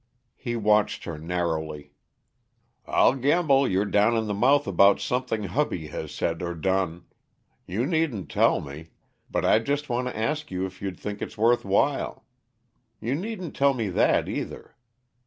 [0.35, 1.91] He watched her narrowly.
[2.87, 7.05] "I'll gamble you're down in the mouth about something hubby has said or done.
[7.67, 8.89] You needn't tell me
[9.29, 12.25] but I just want to ask you if you think it's worth while?
[12.99, 14.75] You needn't tell me that, either.